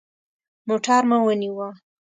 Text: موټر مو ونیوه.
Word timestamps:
موټر 0.67 1.01
مو 1.09 1.17
ونیوه. 1.27 1.69